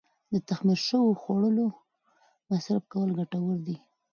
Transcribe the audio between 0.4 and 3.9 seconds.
تخمیر شوو خوړو مصرف کول ګټور دي.